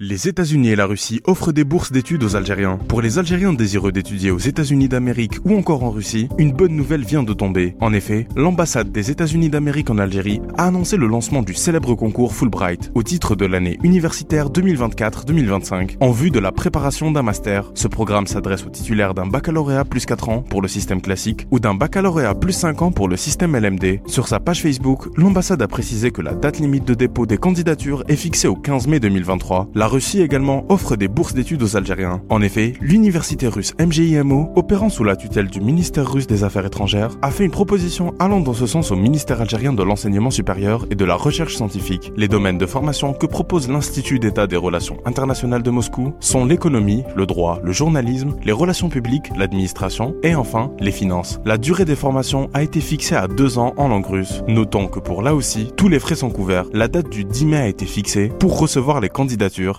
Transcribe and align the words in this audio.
Les 0.00 0.28
États-Unis 0.28 0.68
et 0.68 0.76
la 0.76 0.86
Russie 0.86 1.20
offrent 1.24 1.50
des 1.50 1.64
bourses 1.64 1.90
d'études 1.90 2.22
aux 2.22 2.36
Algériens. 2.36 2.78
Pour 2.86 3.02
les 3.02 3.18
Algériens 3.18 3.52
désireux 3.52 3.90
d'étudier 3.90 4.30
aux 4.30 4.38
États-Unis 4.38 4.88
d'Amérique 4.88 5.38
ou 5.44 5.56
encore 5.56 5.82
en 5.82 5.90
Russie, 5.90 6.28
une 6.38 6.52
bonne 6.52 6.76
nouvelle 6.76 7.04
vient 7.04 7.24
de 7.24 7.32
tomber. 7.32 7.74
En 7.80 7.92
effet, 7.92 8.28
l'ambassade 8.36 8.92
des 8.92 9.10
États-Unis 9.10 9.50
d'Amérique 9.50 9.90
en 9.90 9.98
Algérie 9.98 10.40
a 10.56 10.66
annoncé 10.66 10.96
le 10.96 11.08
lancement 11.08 11.42
du 11.42 11.52
célèbre 11.52 11.96
concours 11.96 12.32
Fulbright 12.32 12.92
au 12.94 13.02
titre 13.02 13.34
de 13.34 13.44
l'année 13.44 13.76
universitaire 13.82 14.50
2024-2025 14.50 15.96
en 15.98 16.12
vue 16.12 16.30
de 16.30 16.38
la 16.38 16.52
préparation 16.52 17.10
d'un 17.10 17.22
master. 17.22 17.72
Ce 17.74 17.88
programme 17.88 18.28
s'adresse 18.28 18.64
aux 18.64 18.70
titulaires 18.70 19.14
d'un 19.14 19.26
baccalauréat 19.26 19.84
plus 19.84 20.06
4 20.06 20.28
ans 20.28 20.42
pour 20.42 20.62
le 20.62 20.68
système 20.68 21.02
classique 21.02 21.48
ou 21.50 21.58
d'un 21.58 21.74
baccalauréat 21.74 22.36
plus 22.36 22.52
5 22.52 22.82
ans 22.82 22.92
pour 22.92 23.08
le 23.08 23.16
système 23.16 23.56
LMD. 23.56 23.98
Sur 24.06 24.28
sa 24.28 24.38
page 24.38 24.62
Facebook, 24.62 25.08
l'ambassade 25.16 25.60
a 25.60 25.66
précisé 25.66 26.12
que 26.12 26.22
la 26.22 26.34
date 26.34 26.60
limite 26.60 26.84
de 26.84 26.94
dépôt 26.94 27.26
des 27.26 27.38
candidatures 27.38 28.04
est 28.06 28.14
fixée 28.14 28.46
au 28.46 28.54
15 28.54 28.86
mai 28.86 29.00
2023. 29.00 29.70
La 29.74 29.87
Russie 29.88 30.20
également 30.20 30.64
offre 30.68 30.96
des 30.96 31.08
bourses 31.08 31.34
d'études 31.34 31.62
aux 31.62 31.76
Algériens. 31.76 32.20
En 32.28 32.42
effet, 32.42 32.74
l'université 32.80 33.48
russe 33.48 33.74
MGIMO, 33.80 34.52
opérant 34.54 34.90
sous 34.90 35.02
la 35.02 35.16
tutelle 35.16 35.48
du 35.48 35.60
ministère 35.60 36.10
russe 36.10 36.26
des 36.26 36.44
Affaires 36.44 36.66
étrangères, 36.66 37.16
a 37.22 37.30
fait 37.30 37.44
une 37.44 37.50
proposition 37.50 38.14
allant 38.18 38.40
dans 38.40 38.54
ce 38.54 38.66
sens 38.66 38.90
au 38.90 38.96
ministère 38.96 39.40
algérien 39.40 39.72
de 39.72 39.82
l'enseignement 39.82 40.30
supérieur 40.30 40.86
et 40.90 40.94
de 40.94 41.04
la 41.04 41.14
recherche 41.14 41.56
scientifique. 41.56 42.12
Les 42.16 42.28
domaines 42.28 42.58
de 42.58 42.66
formation 42.66 43.12
que 43.14 43.26
propose 43.26 43.68
l'Institut 43.68 44.18
d'État 44.18 44.46
des 44.46 44.56
relations 44.56 44.98
internationales 45.06 45.62
de 45.62 45.70
Moscou 45.70 46.14
sont 46.20 46.44
l'économie, 46.44 47.04
le 47.16 47.26
droit, 47.26 47.60
le 47.64 47.72
journalisme, 47.72 48.36
les 48.44 48.52
relations 48.52 48.90
publiques, 48.90 49.30
l'administration 49.36 50.14
et 50.22 50.34
enfin 50.34 50.70
les 50.80 50.92
finances. 50.92 51.40
La 51.44 51.58
durée 51.58 51.84
des 51.84 51.96
formations 51.96 52.50
a 52.52 52.62
été 52.62 52.80
fixée 52.80 53.16
à 53.16 53.26
deux 53.26 53.58
ans 53.58 53.72
en 53.76 53.88
langue 53.88 54.06
russe. 54.06 54.42
Notons 54.48 54.86
que 54.86 55.00
pour 55.00 55.22
là 55.22 55.34
aussi, 55.34 55.72
tous 55.76 55.88
les 55.88 55.98
frais 55.98 56.14
sont 56.14 56.30
couverts. 56.30 56.66
La 56.72 56.88
date 56.88 57.08
du 57.08 57.24
10 57.24 57.46
mai 57.46 57.56
a 57.56 57.68
été 57.68 57.86
fixée 57.86 58.30
pour 58.38 58.58
recevoir 58.58 59.00
les 59.00 59.08
candidatures 59.08 59.76